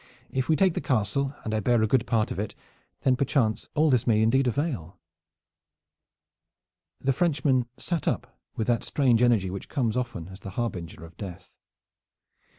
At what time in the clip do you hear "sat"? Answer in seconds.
7.77-8.07